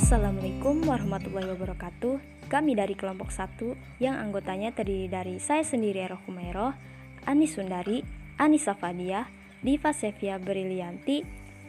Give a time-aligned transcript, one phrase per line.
[0.00, 6.72] Assalamualaikum warahmatullahi wabarakatuh Kami dari kelompok 1 yang anggotanya terdiri dari saya sendiri Eroh Kumairo,
[7.28, 8.00] Anis Sundari,
[8.40, 9.28] Anissa Fadia,
[9.60, 11.20] Diva Sevia Brilianti,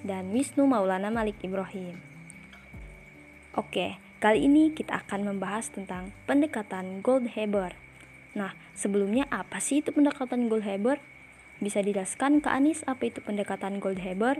[0.08, 2.00] dan Wisnu Maulana Malik Ibrahim
[3.60, 7.76] Oke, kali ini kita akan membahas tentang pendekatan Goldhaber
[8.40, 11.04] Nah, sebelumnya apa sih itu pendekatan Goldhaber?
[11.60, 14.40] Bisa dijelaskan ke Anis apa itu pendekatan Goldhaber?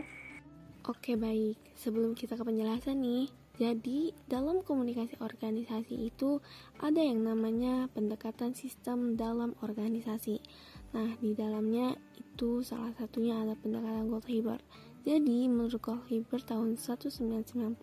[0.88, 6.42] Oke baik, sebelum kita ke penjelasan nih, jadi dalam komunikasi organisasi itu
[6.82, 10.42] ada yang namanya pendekatan sistem dalam organisasi.
[10.90, 14.58] Nah di dalamnya itu salah satunya ada pendekatan Goldhaber.
[15.06, 17.78] Jadi menurut Goldhaber tahun 1990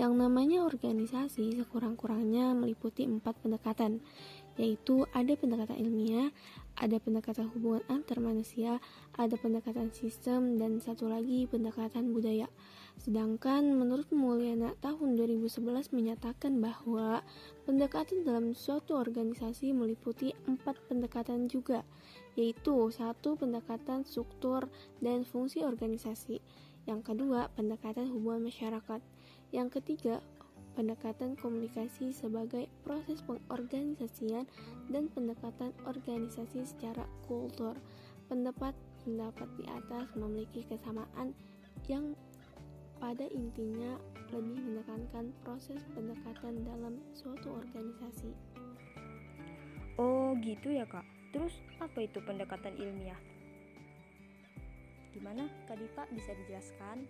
[0.00, 4.00] yang namanya organisasi sekurang-kurangnya meliputi empat pendekatan
[4.56, 6.30] yaitu ada pendekatan ilmiah,
[6.80, 8.78] ada pendekatan hubungan antar manusia,
[9.18, 12.46] ada pendekatan sistem, dan satu lagi pendekatan budaya.
[13.00, 17.20] Sedangkan menurut Mulyana tahun 2011 menyatakan bahwa
[17.68, 21.84] pendekatan dalam suatu organisasi meliputi empat pendekatan juga,
[22.38, 24.70] yaitu satu pendekatan struktur
[25.04, 26.40] dan fungsi organisasi,
[26.88, 29.00] yang kedua pendekatan hubungan masyarakat,
[29.52, 30.24] yang ketiga
[30.74, 34.44] pendekatan komunikasi sebagai proses pengorganisasian
[34.90, 37.78] dan pendekatan organisasi secara kultur.
[38.26, 41.36] Pendapat-pendapat di atas memiliki kesamaan
[41.86, 42.16] yang
[42.98, 43.98] pada intinya
[44.34, 48.30] lebih menekankan proses pendekatan dalam suatu organisasi.
[49.98, 51.06] Oh gitu ya kak.
[51.30, 53.18] Terus apa itu pendekatan ilmiah?
[55.14, 57.06] Gimana Kak Diva bisa dijelaskan?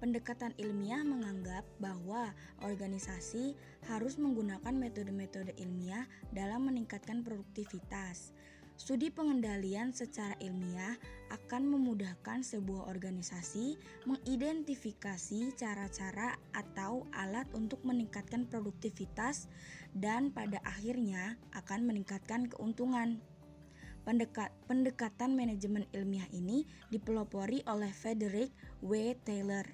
[0.00, 2.32] Pendekatan ilmiah menganggap bahwa
[2.64, 3.52] organisasi
[3.84, 8.32] harus menggunakan metode-metode ilmiah dalam meningkatkan produktivitas.
[8.80, 10.96] Studi pengendalian secara ilmiah
[11.28, 13.76] akan memudahkan sebuah organisasi
[14.08, 19.52] mengidentifikasi cara-cara atau alat untuk meningkatkan produktivitas
[19.92, 23.20] dan pada akhirnya akan meningkatkan keuntungan.
[24.08, 28.48] Pendekat, pendekatan manajemen ilmiah ini dipelopori oleh Frederick
[28.80, 29.12] W.
[29.28, 29.68] Taylor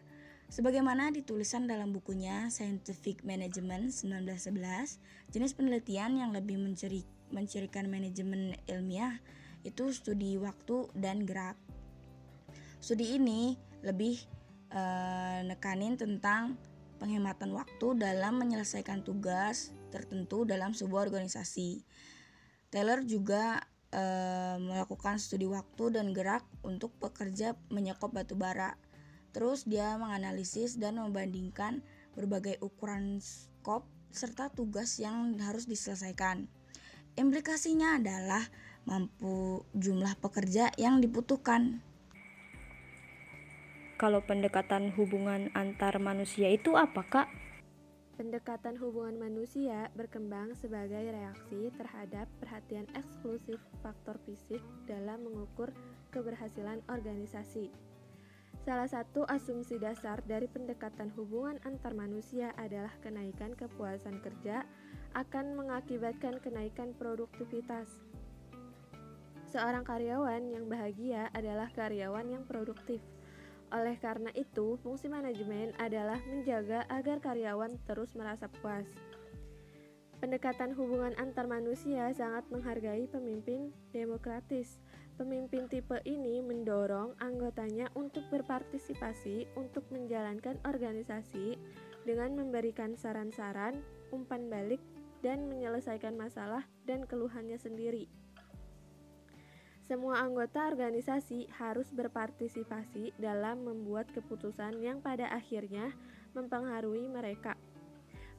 [0.47, 4.99] Sebagaimana ditulisan dalam bukunya Scientific Management 1911,
[5.35, 7.03] jenis penelitian yang lebih menciri,
[7.35, 9.19] mencirikan manajemen ilmiah
[9.67, 11.59] itu studi waktu dan gerak.
[12.79, 14.21] Studi ini lebih
[14.71, 14.83] e,
[15.43, 16.55] nekanin tentang
[17.03, 21.83] penghematan waktu dalam menyelesaikan tugas tertentu dalam sebuah organisasi.
[22.71, 23.59] Taylor juga
[23.91, 24.03] e,
[24.63, 28.79] melakukan studi waktu dan gerak untuk pekerja menyekop batu bara
[29.37, 31.85] Terus dia menganalisis dan membandingkan
[32.17, 36.49] berbagai ukuran skop serta tugas yang harus diselesaikan.
[37.17, 38.45] Implikasinya adalah
[38.85, 41.81] mampu jumlah pekerja yang dibutuhkan.
[43.97, 47.29] Kalau pendekatan hubungan antar manusia itu apa, Kak?
[48.21, 55.73] Pendekatan hubungan manusia berkembang sebagai reaksi terhadap perhatian eksklusif faktor fisik dalam mengukur
[56.13, 57.73] keberhasilan organisasi.
[58.65, 64.69] Salah satu asumsi dasar dari pendekatan hubungan antar manusia adalah kenaikan kepuasan kerja
[65.17, 67.89] akan mengakibatkan kenaikan produktivitas.
[69.49, 73.01] Seorang karyawan yang bahagia adalah karyawan yang produktif.
[73.73, 78.85] Oleh karena itu, fungsi manajemen adalah menjaga agar karyawan terus merasa puas.
[80.21, 84.77] Pendekatan hubungan antar manusia sangat menghargai pemimpin demokratis
[85.17, 91.57] Pemimpin tipe ini mendorong anggotanya untuk berpartisipasi untuk menjalankan organisasi
[92.05, 93.81] dengan memberikan saran-saran,
[94.13, 94.77] umpan balik,
[95.21, 98.09] dan menyelesaikan masalah dan keluhannya sendiri.
[99.87, 105.95] Semua anggota organisasi harus berpartisipasi dalam membuat keputusan yang pada akhirnya
[106.35, 107.55] mempengaruhi mereka.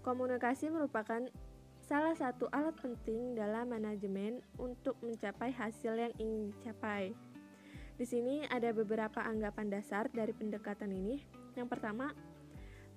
[0.03, 1.23] Komunikasi merupakan
[1.87, 7.15] salah satu alat penting dalam manajemen untuk mencapai hasil yang ingin dicapai.
[7.95, 11.23] Di sini ada beberapa anggapan dasar dari pendekatan ini.
[11.55, 12.11] Yang pertama,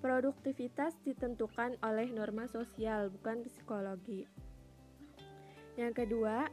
[0.01, 4.25] produktivitas ditentukan oleh norma sosial, bukan psikologi.
[5.77, 6.49] Yang kedua,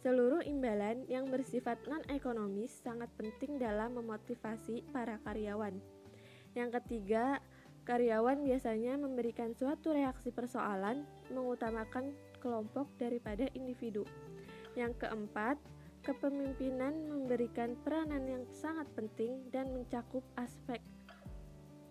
[0.00, 5.76] seluruh imbalan yang bersifat non-ekonomis sangat penting dalam memotivasi para karyawan.
[6.56, 7.38] Yang ketiga,
[7.88, 14.04] Karyawan biasanya memberikan suatu reaksi persoalan mengutamakan kelompok daripada individu.
[14.76, 15.56] Yang keempat,
[16.04, 20.84] kepemimpinan memberikan peranan yang sangat penting dan mencakup aspek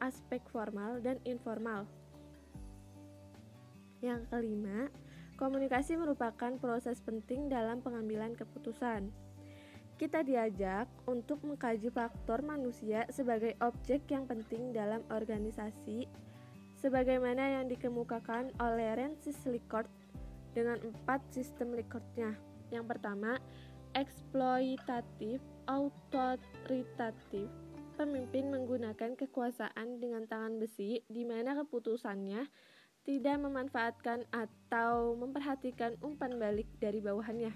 [0.08, 1.84] aspek formal dan informal.
[4.00, 4.88] Yang kelima,
[5.36, 9.12] komunikasi merupakan proses penting dalam pengambilan keputusan
[9.98, 16.06] kita diajak untuk mengkaji faktor manusia sebagai objek yang penting dalam organisasi
[16.78, 19.90] sebagaimana yang dikemukakan oleh Rensis Likord
[20.54, 22.38] dengan empat sistem Likordnya.
[22.70, 23.42] Yang pertama,
[23.98, 27.50] eksploitatif, autoritatif,
[27.98, 32.46] pemimpin menggunakan kekuasaan dengan tangan besi di mana keputusannya
[33.02, 37.50] tidak memanfaatkan atau memperhatikan umpan balik dari bawahannya.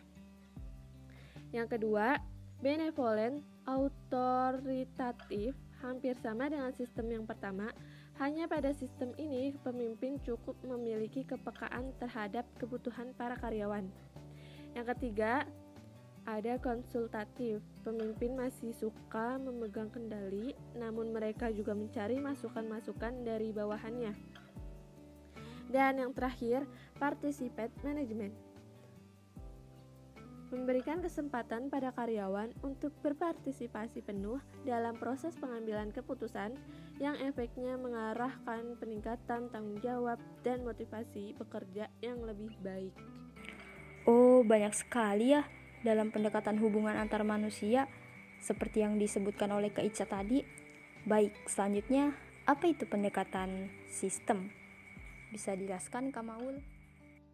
[1.54, 2.18] Yang kedua,
[2.64, 5.54] benevolent, autoritatif,
[5.84, 7.70] hampir sama dengan sistem yang pertama,
[8.18, 13.86] hanya pada sistem ini pemimpin cukup memiliki kepekaan terhadap kebutuhan para karyawan.
[14.72, 15.44] Yang ketiga,
[16.26, 17.62] ada konsultatif.
[17.82, 24.14] Pemimpin masih suka memegang kendali, namun mereka juga mencari masukan-masukan dari bawahannya.
[25.72, 26.68] Dan yang terakhir,
[27.00, 28.36] participate management.
[30.52, 36.60] Memberikan kesempatan pada karyawan untuk berpartisipasi penuh dalam proses pengambilan keputusan
[37.00, 42.92] yang efeknya mengarahkan peningkatan tanggung jawab dan motivasi bekerja yang lebih baik.
[44.04, 45.48] Oh, banyak sekali ya
[45.82, 47.90] dalam pendekatan hubungan antar manusia
[48.42, 50.42] seperti yang disebutkan oleh Kak Ica tadi.
[51.06, 52.14] Baik, selanjutnya
[52.46, 54.50] apa itu pendekatan sistem?
[55.30, 56.62] Bisa dijelaskan Kak Maul?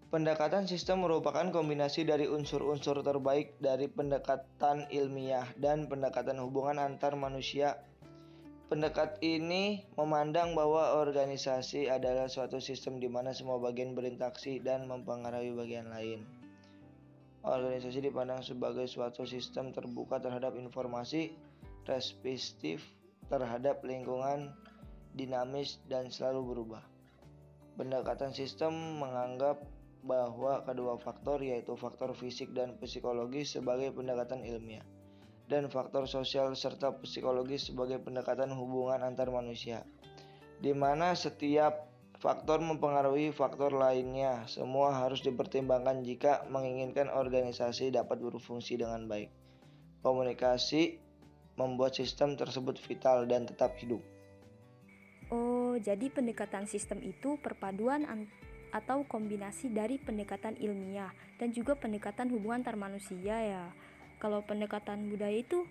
[0.07, 7.75] Pendekatan sistem merupakan kombinasi dari unsur-unsur terbaik dari pendekatan ilmiah dan pendekatan hubungan antar manusia.
[8.71, 15.51] Pendekat ini memandang bahwa organisasi adalah suatu sistem di mana semua bagian berinteraksi dan mempengaruhi
[15.55, 16.36] bagian lain.
[17.45, 21.35] Organisasi dipandang sebagai suatu sistem terbuka terhadap informasi,
[21.85, 22.81] responsif
[23.27, 24.53] terhadap lingkungan,
[25.13, 26.83] dinamis dan selalu berubah.
[27.77, 29.61] Pendekatan sistem menganggap
[30.07, 34.85] bahwa kedua faktor yaitu faktor fisik dan psikologis sebagai pendekatan ilmiah
[35.47, 39.83] dan faktor sosial serta psikologis sebagai pendekatan hubungan antar manusia
[40.59, 41.86] di mana setiap
[42.17, 44.49] Faktor mempengaruhi faktor lainnya.
[44.49, 49.29] Semua harus dipertimbangkan jika menginginkan organisasi dapat berfungsi dengan baik.
[50.01, 50.97] Komunikasi
[51.61, 54.01] membuat sistem tersebut vital dan tetap hidup.
[55.29, 58.07] Oh, jadi pendekatan sistem itu perpaduan
[58.73, 63.65] atau kombinasi dari pendekatan ilmiah dan juga pendekatan hubungan antar manusia ya.
[64.17, 65.69] Kalau pendekatan budaya itu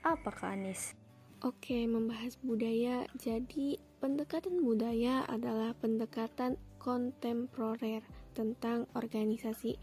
[0.00, 0.96] apa Kak Anis?
[1.44, 3.04] Oke, membahas budaya.
[3.20, 8.04] Jadi, pendekatan budaya adalah pendekatan kontemporer
[8.36, 9.80] tentang organisasi.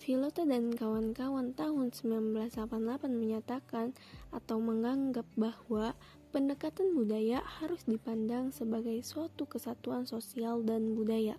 [0.00, 2.64] Filota dan kawan-kawan tahun 1988
[3.12, 3.92] menyatakan
[4.32, 5.92] atau menganggap bahwa
[6.32, 11.36] pendekatan budaya harus dipandang sebagai suatu kesatuan sosial dan budaya.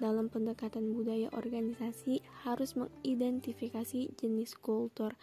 [0.00, 5.14] Dalam pendekatan budaya organisasi harus mengidentifikasi jenis kultur,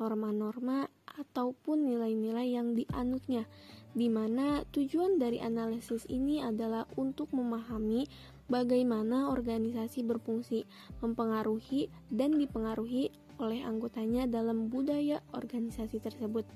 [0.00, 3.46] norma-norma, ataupun nilai-nilai yang dianutnya,
[3.94, 8.10] di mana tujuan dari analisis ini adalah untuk memahami
[8.50, 10.66] bagaimana organisasi berfungsi,
[10.98, 16.46] mempengaruhi, dan dipengaruhi oleh anggotanya dalam budaya organisasi tersebut.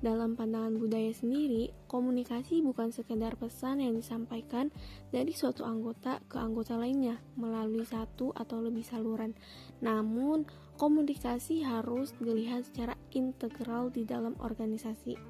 [0.00, 4.72] Dalam pandangan budaya sendiri, komunikasi bukan sekedar pesan yang disampaikan
[5.12, 9.36] dari suatu anggota ke anggota lainnya melalui satu atau lebih saluran.
[9.84, 10.48] Namun,
[10.80, 15.20] komunikasi harus dilihat secara integral di dalam organisasi.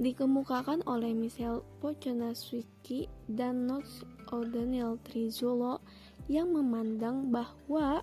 [0.00, 4.00] Dikemukakan oleh Michel Pochonaswiki dan Nox
[4.32, 5.84] O'Donnell Trizulo
[6.26, 8.00] yang memandang bahwa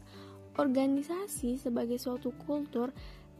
[0.61, 2.93] organisasi sebagai suatu kultur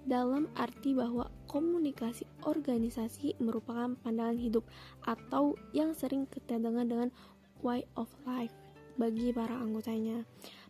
[0.06, 4.66] dalam arti bahwa komunikasi organisasi merupakan pandangan hidup
[5.06, 7.10] atau yang sering dengar dengan
[7.62, 8.54] way of life
[8.98, 10.26] bagi para anggotanya.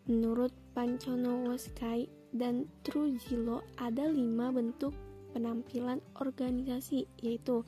[0.10, 4.96] Menurut Pancono Woskai dan Trujillo ada lima bentuk
[5.32, 7.64] penampilan organisasi yaitu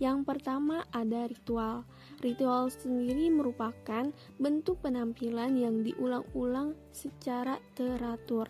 [0.00, 1.84] yang pertama ada ritual.
[2.24, 8.48] Ritual sendiri merupakan bentuk penampilan yang diulang-ulang secara teratur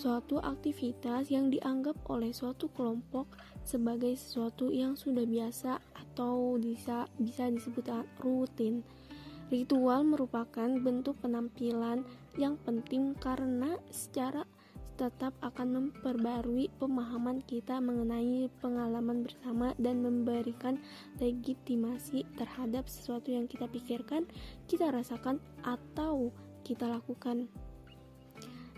[0.00, 3.28] suatu aktivitas yang dianggap oleh suatu kelompok
[3.68, 7.84] sebagai sesuatu yang sudah biasa atau bisa bisa disebut
[8.24, 8.80] rutin.
[9.52, 12.08] Ritual merupakan bentuk penampilan
[12.40, 14.48] yang penting karena secara
[14.96, 20.80] tetap akan memperbarui pemahaman kita mengenai pengalaman bersama dan memberikan
[21.20, 24.28] legitimasi terhadap sesuatu yang kita pikirkan,
[24.68, 26.28] kita rasakan, atau
[26.68, 27.48] kita lakukan.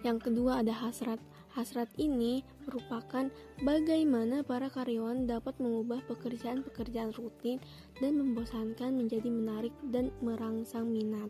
[0.02, 1.22] Yang kedua ada hasrat.
[1.52, 3.28] Hasrat ini merupakan
[3.60, 7.60] bagaimana para karyawan dapat mengubah pekerjaan-pekerjaan rutin
[8.00, 11.28] dan membosankan menjadi menarik dan merangsang minat.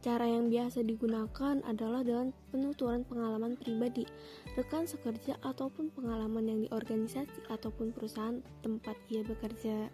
[0.00, 4.08] Cara yang biasa digunakan adalah dengan penuturan pengalaman pribadi,
[4.56, 9.92] rekan sekerja ataupun pengalaman yang di organisasi ataupun perusahaan tempat ia bekerja.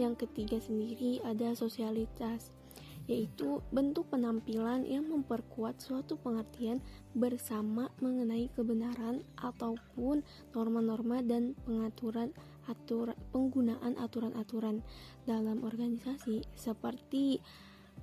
[0.00, 2.48] Yang ketiga sendiri ada sosialitas
[3.10, 6.78] yaitu bentuk penampilan yang memperkuat suatu pengertian
[7.12, 10.22] bersama mengenai kebenaran ataupun
[10.54, 12.30] norma-norma dan pengaturan
[12.70, 14.86] aturan penggunaan aturan-aturan
[15.26, 17.42] dalam organisasi seperti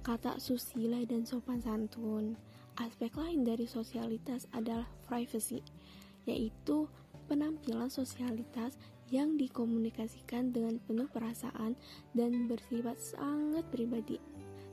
[0.04, 2.36] kata susila dan sopan santun.
[2.80, 5.60] Aspek lain dari sosialitas adalah privacy,
[6.24, 6.88] yaitu
[7.28, 8.80] penampilan sosialitas
[9.12, 11.76] yang dikomunikasikan dengan penuh perasaan
[12.16, 14.22] dan bersifat sangat pribadi,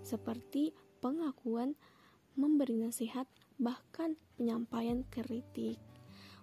[0.06, 0.70] seperti
[1.02, 1.74] pengakuan,
[2.38, 3.26] memberi nasihat,
[3.58, 5.82] bahkan penyampaian kritik.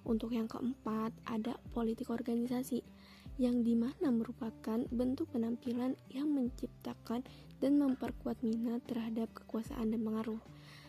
[0.03, 2.84] Untuk yang keempat, ada politik organisasi,
[3.39, 7.24] yang di mana merupakan bentuk penampilan yang menciptakan
[7.63, 10.43] dan memperkuat minat terhadap kekuasaan dan pengaruh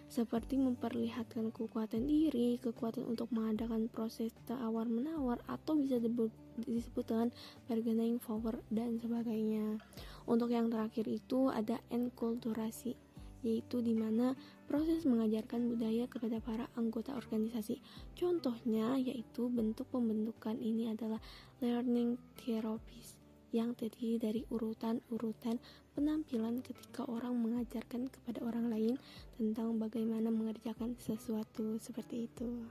[0.08, 7.28] seperti memperlihatkan kekuatan diri, kekuatan untuk mengadakan proses tawar menawar atau bisa disebut dengan
[7.66, 9.80] bargaining power dan sebagainya.
[10.24, 12.96] Untuk yang terakhir itu ada enkulturasi
[13.44, 14.32] yaitu di mana
[14.64, 17.78] proses mengajarkan budaya kepada para anggota organisasi.
[18.16, 21.20] Contohnya yaitu bentuk pembentukan ini adalah
[21.60, 23.13] learning therapies
[23.54, 25.62] yang terdiri dari urutan-urutan
[25.94, 28.98] penampilan ketika orang mengajarkan kepada orang lain
[29.38, 32.66] tentang bagaimana mengerjakan sesuatu seperti itu.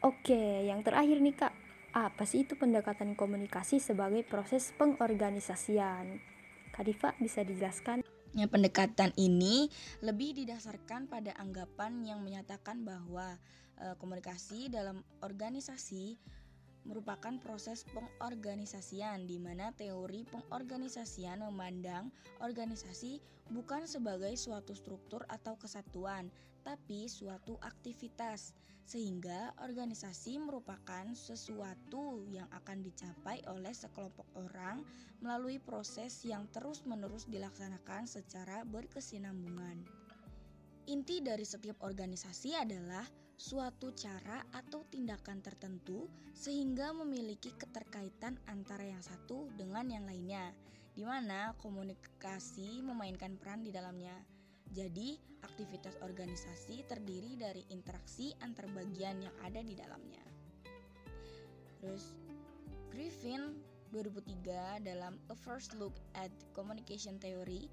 [0.00, 1.52] Oke, yang terakhir nih Kak,
[1.92, 6.16] apa sih itu pendekatan komunikasi sebagai proses pengorganisasian?
[6.72, 8.00] Kak Diva bisa dijelaskan?
[8.34, 9.70] Ya, pendekatan ini
[10.02, 13.38] lebih didasarkan pada anggapan yang menyatakan bahwa
[13.78, 16.18] e, komunikasi dalam organisasi
[16.84, 22.12] merupakan proses pengorganisasian di mana teori pengorganisasian memandang
[22.44, 23.20] organisasi
[23.52, 26.28] bukan sebagai suatu struktur atau kesatuan,
[26.64, 28.56] tapi suatu aktivitas.
[28.84, 34.84] Sehingga organisasi merupakan sesuatu yang akan dicapai oleh sekelompok orang
[35.24, 39.80] melalui proses yang terus-menerus dilaksanakan secara berkesinambungan.
[40.84, 49.02] Inti dari setiap organisasi adalah suatu cara atau tindakan tertentu sehingga memiliki keterkaitan antara yang
[49.02, 50.54] satu dengan yang lainnya,
[50.94, 54.14] di mana komunikasi memainkan peran di dalamnya.
[54.74, 60.24] Jadi, aktivitas organisasi terdiri dari interaksi antar bagian yang ada di dalamnya.
[61.78, 62.16] Terus,
[62.90, 63.58] Griffin
[63.94, 67.70] 2003 dalam A First Look at Communication Theory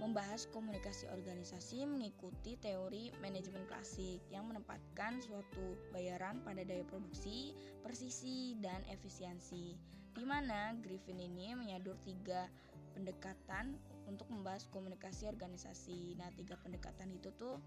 [0.00, 7.52] membahas komunikasi organisasi mengikuti teori manajemen klasik yang menempatkan suatu bayaran pada daya produksi,
[7.84, 9.76] presisi, dan efisiensi.
[10.16, 12.48] Di mana Griffin ini menyadur tiga
[12.96, 13.76] pendekatan
[14.08, 16.16] untuk membahas komunikasi organisasi.
[16.16, 17.60] Nah, tiga pendekatan itu tuh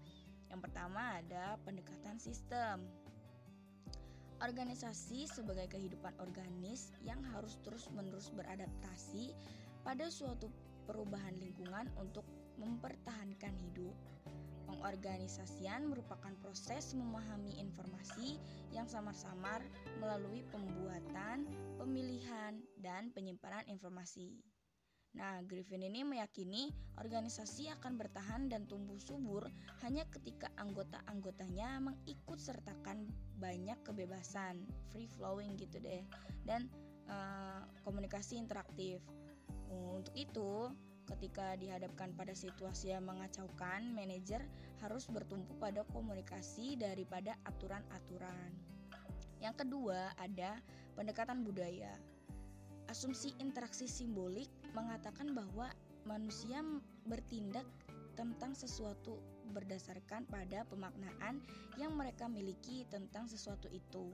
[0.50, 2.84] yang pertama ada pendekatan sistem.
[4.42, 9.32] Organisasi sebagai kehidupan organis yang harus terus-menerus beradaptasi
[9.86, 10.50] pada suatu
[10.84, 12.24] perubahan lingkungan untuk
[12.60, 13.94] mempertahankan hidup.
[14.64, 18.40] Pengorganisasian merupakan proses memahami informasi
[18.72, 19.60] yang samar-samar
[20.00, 21.44] melalui pembuatan,
[21.76, 24.40] pemilihan, dan penyimpanan informasi.
[25.14, 29.46] Nah, Griffin ini meyakini organisasi akan bertahan dan tumbuh subur
[29.86, 33.06] hanya ketika anggota-anggotanya mengikut sertakan
[33.38, 36.02] banyak kebebasan, free flowing gitu deh,
[36.42, 36.66] dan
[37.06, 38.98] uh, komunikasi interaktif.
[39.70, 40.70] Untuk itu,
[41.04, 44.44] ketika dihadapkan pada situasi yang mengacaukan, manajer
[44.80, 48.50] harus bertumpu pada komunikasi daripada aturan-aturan.
[49.40, 50.60] Yang kedua, ada
[50.96, 51.92] pendekatan budaya.
[52.88, 55.72] Asumsi interaksi simbolik mengatakan bahwa
[56.04, 56.60] manusia
[57.08, 57.64] bertindak
[58.14, 59.18] tentang sesuatu
[59.52, 61.42] berdasarkan pada pemaknaan
[61.76, 64.12] yang mereka miliki tentang sesuatu itu.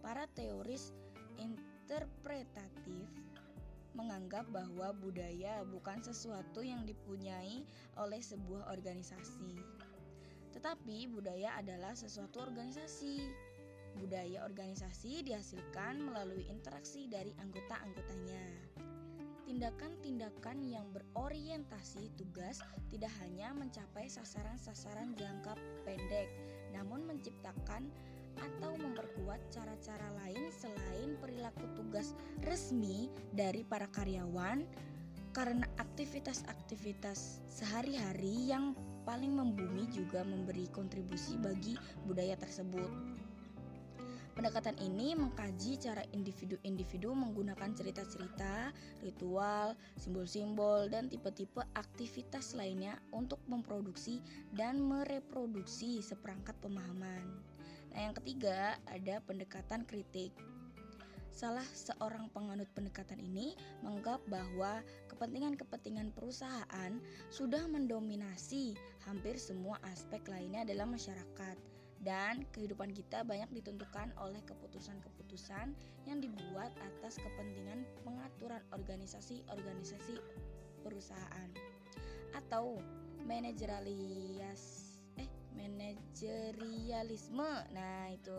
[0.00, 0.94] Para teoris
[1.38, 3.06] interpretatif
[3.92, 7.64] menganggap bahwa budaya bukan sesuatu yang dipunyai
[8.00, 9.56] oleh sebuah organisasi.
[10.52, 13.28] Tetapi budaya adalah sesuatu organisasi.
[13.92, 18.72] Budaya organisasi dihasilkan melalui interaksi dari anggota-anggotanya.
[19.44, 25.52] Tindakan-tindakan yang berorientasi tugas tidak hanya mencapai sasaran-sasaran jangka
[25.84, 26.30] pendek,
[26.72, 27.92] namun menciptakan
[28.40, 34.64] atau memperkuat cara-cara lain selain perilaku tugas resmi dari para karyawan
[35.32, 41.74] karena aktivitas-aktivitas sehari-hari yang paling membumi juga memberi kontribusi bagi
[42.04, 43.22] budaya tersebut.
[44.32, 48.72] Pendekatan ini mengkaji cara individu-individu menggunakan cerita-cerita,
[49.04, 54.24] ritual, simbol-simbol, dan tipe-tipe aktivitas lainnya untuk memproduksi
[54.56, 57.51] dan mereproduksi seperangkat pemahaman.
[57.92, 60.32] Nah, yang ketiga ada pendekatan kritik.
[61.32, 66.92] Salah seorang penganut pendekatan ini menganggap bahwa kepentingan-kepentingan perusahaan
[67.32, 68.76] sudah mendominasi
[69.08, 71.56] hampir semua aspek lainnya dalam masyarakat
[72.04, 75.72] dan kehidupan kita banyak ditentukan oleh keputusan-keputusan
[76.04, 80.18] yang dibuat atas kepentingan pengaturan organisasi-organisasi
[80.82, 81.48] perusahaan
[82.34, 82.76] atau
[83.22, 84.81] manajerialis eh
[85.56, 87.50] manajerialisme.
[87.72, 88.38] Nah, itu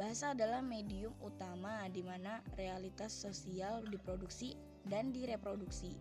[0.00, 4.56] Bahasa adalah medium utama di mana realitas sosial diproduksi
[4.88, 5.92] dan direproduksi.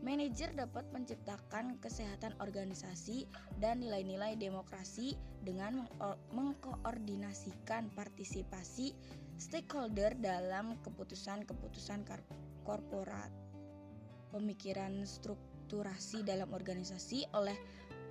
[0.00, 3.28] Manajer dapat menciptakan kesehatan organisasi
[3.60, 5.84] dan nilai-nilai demokrasi dengan
[6.32, 8.96] mengkoordinasikan partisipasi
[9.36, 12.00] stakeholder dalam keputusan-keputusan
[12.64, 13.32] korporat.
[14.32, 17.56] Pemikiran strukturasi dalam organisasi oleh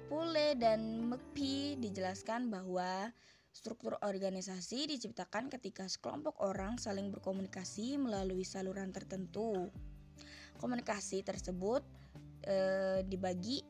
[0.05, 3.09] Pule dan McPhee dijelaskan bahwa
[3.55, 9.71] Struktur organisasi diciptakan ketika sekelompok orang saling berkomunikasi melalui saluran tertentu.
[10.59, 11.79] Komunikasi tersebut
[12.43, 12.55] e,
[13.07, 13.63] dibagi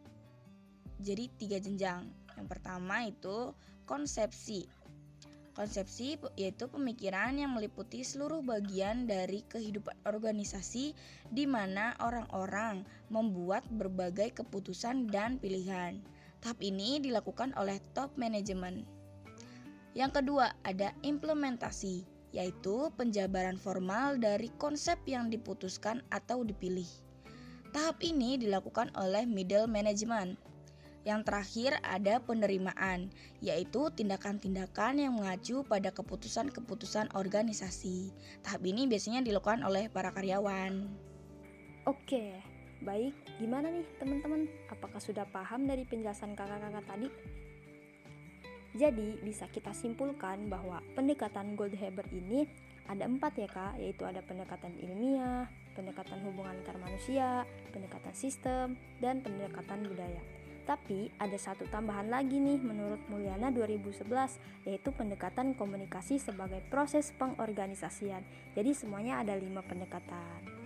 [0.98, 2.10] jadi tiga jenjang.
[2.34, 3.54] Yang pertama itu
[3.86, 4.66] konsepsi.
[5.54, 10.98] Konsepsi yaitu pemikiran yang meliputi seluruh bagian dari kehidupan organisasi
[11.30, 16.15] di mana orang-orang membuat berbagai keputusan dan pilihan.
[16.44, 18.88] Tahap ini dilakukan oleh top management.
[19.96, 22.04] Yang kedua, ada implementasi,
[22.36, 26.88] yaitu penjabaran formal dari konsep yang diputuskan atau dipilih.
[27.72, 30.36] Tahap ini dilakukan oleh middle management.
[31.06, 38.10] Yang terakhir ada penerimaan, yaitu tindakan-tindakan yang mengacu pada keputusan-keputusan organisasi.
[38.42, 40.90] Tahap ini biasanya dilakukan oleh para karyawan.
[41.86, 42.42] Oke,
[42.82, 43.14] baik.
[43.40, 44.50] Gimana nih teman-teman?
[44.72, 47.08] Apakah sudah paham dari penjelasan kakak-kakak tadi?
[48.76, 52.44] Jadi bisa kita simpulkan bahwa pendekatan Goldhaber ini
[52.92, 59.24] ada empat ya kak, yaitu ada pendekatan ilmiah, pendekatan hubungan antar manusia, pendekatan sistem, dan
[59.24, 60.20] pendekatan budaya.
[60.66, 68.26] Tapi ada satu tambahan lagi nih menurut Mulyana 2011 yaitu pendekatan komunikasi sebagai proses pengorganisasian.
[68.58, 70.65] Jadi semuanya ada lima pendekatan.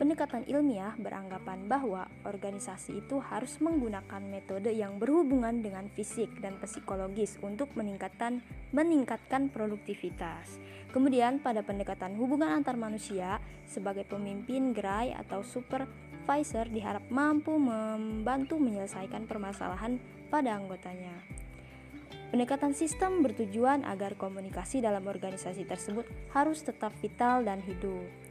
[0.00, 7.36] Pendekatan ilmiah beranggapan bahwa organisasi itu harus menggunakan metode yang berhubungan dengan fisik dan psikologis
[7.44, 8.40] untuk meningkatkan
[8.72, 10.56] meningkatkan produktivitas.
[10.88, 19.28] Kemudian pada pendekatan hubungan antar manusia sebagai pemimpin gerai atau supervisor diharap mampu membantu menyelesaikan
[19.28, 20.00] permasalahan
[20.32, 21.12] pada anggotanya.
[22.32, 28.29] Pendekatan sistem bertujuan agar komunikasi dalam organisasi tersebut harus tetap vital dan hidup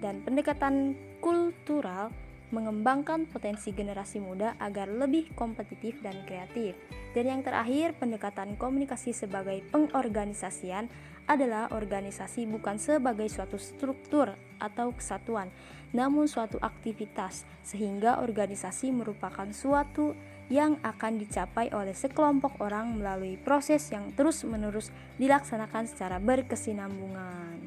[0.00, 2.10] dan pendekatan kultural
[2.50, 6.74] mengembangkan potensi generasi muda agar lebih kompetitif dan kreatif.
[7.14, 10.90] Dan yang terakhir, pendekatan komunikasi sebagai pengorganisasian
[11.30, 15.46] adalah organisasi bukan sebagai suatu struktur atau kesatuan,
[15.94, 20.18] namun suatu aktivitas, sehingga organisasi merupakan suatu
[20.50, 24.90] yang akan dicapai oleh sekelompok orang melalui proses yang terus-menerus
[25.22, 27.62] dilaksanakan secara berkesinambungan.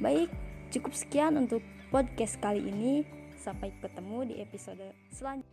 [0.00, 0.32] Baik,
[0.72, 1.60] Cukup sekian untuk
[1.92, 3.04] podcast kali ini.
[3.36, 5.52] Sampai ketemu di episode selanjutnya.